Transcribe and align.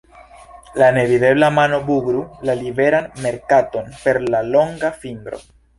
La 0.81 0.87
Nevidebla 0.95 1.51
Mano 1.59 1.81
bugru 1.91 2.23
la 2.49 2.57
Liberan 2.63 3.09
Merkaton 3.27 3.95
per 4.07 4.21
la 4.35 4.45
longa 4.53 4.97
fingro! 5.05 5.47